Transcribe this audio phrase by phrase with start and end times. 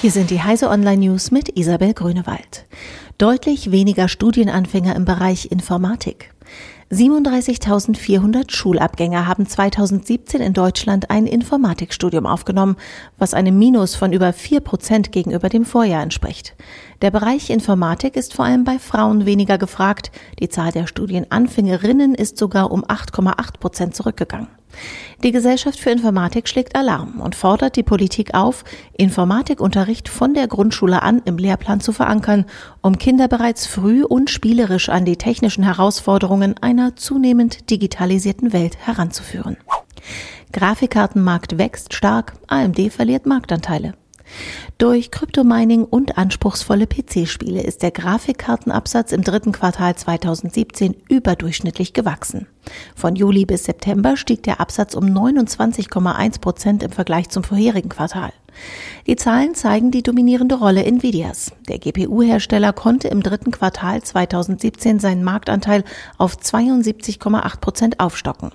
[0.00, 2.64] Hier sind die Heise Online News mit Isabel Grünewald.
[3.18, 6.32] Deutlich weniger Studienanfänger im Bereich Informatik.
[6.90, 12.76] 37.400 Schulabgänger haben 2017 in Deutschland ein Informatikstudium aufgenommen,
[13.18, 16.56] was einem Minus von über 4 Prozent gegenüber dem Vorjahr entspricht.
[17.02, 20.12] Der Bereich Informatik ist vor allem bei Frauen weniger gefragt.
[20.38, 24.48] Die Zahl der Studienanfängerinnen ist sogar um 8,8 Prozent zurückgegangen.
[25.22, 28.64] Die Gesellschaft für Informatik schlägt Alarm und fordert die Politik auf,
[28.96, 32.46] Informatikunterricht von der Grundschule an im Lehrplan zu verankern,
[32.80, 39.56] um Kinder bereits früh und spielerisch an die technischen Herausforderungen einer zunehmend digitalisierten Welt heranzuführen.
[40.52, 43.94] Grafikkartenmarkt wächst stark, AMD verliert Marktanteile.
[44.78, 52.46] Durch Kryptomining und anspruchsvolle PC-Spiele ist der Grafikkartenabsatz im dritten Quartal 2017 überdurchschnittlich gewachsen.
[52.94, 58.32] Von Juli bis September stieg der Absatz um 29,1 Prozent im Vergleich zum vorherigen Quartal.
[59.06, 61.52] Die Zahlen zeigen die dominierende Rolle Nvidias.
[61.68, 65.84] Der GPU-Hersteller konnte im dritten Quartal 2017 seinen Marktanteil
[66.18, 68.52] auf 72,8 Prozent aufstocken.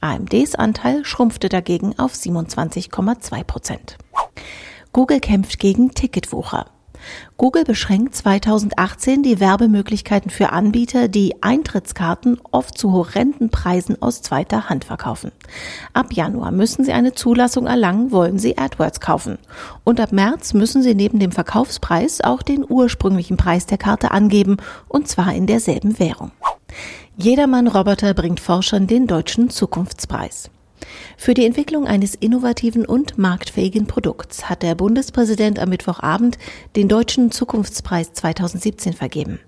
[0.00, 3.98] AMDs Anteil schrumpfte dagegen auf 27,2 Prozent.
[4.96, 6.68] Google kämpft gegen Ticketwucher.
[7.36, 14.70] Google beschränkt 2018 die Werbemöglichkeiten für Anbieter, die Eintrittskarten oft zu horrenden Preisen aus zweiter
[14.70, 15.32] Hand verkaufen.
[15.92, 19.36] Ab Januar müssen sie eine Zulassung erlangen, wollen sie AdWords kaufen.
[19.84, 24.56] Und ab März müssen sie neben dem Verkaufspreis auch den ursprünglichen Preis der Karte angeben,
[24.88, 26.30] und zwar in derselben Währung.
[27.18, 30.48] Jedermann Roboter bringt Forschern den deutschen Zukunftspreis.
[31.16, 36.38] Für die Entwicklung eines innovativen und marktfähigen Produkts hat der Bundespräsident am Mittwochabend
[36.76, 39.40] den Deutschen Zukunftspreis 2017 vergeben.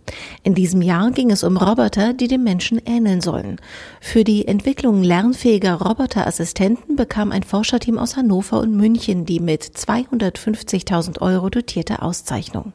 [0.42, 3.60] In diesem Jahr ging es um Roboter, die dem Menschen ähneln sollen.
[4.00, 11.20] Für die Entwicklung lernfähiger Roboterassistenten bekam ein Forscherteam aus Hannover und München die mit 250.000
[11.20, 12.72] Euro dotierte Auszeichnung.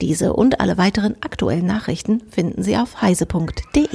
[0.00, 3.88] Diese und alle weiteren aktuellen Nachrichten finden Sie auf heise.de.